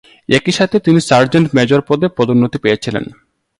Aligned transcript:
একই 0.29 0.51
সাথে, 0.51 0.77
তিনি 0.79 0.99
সার্জেন্ট 1.01 1.47
মেজর 1.55 1.81
পদে 1.81 2.07
পদোন্নতি 2.17 2.57
পেয়েছিলেন। 2.57 3.05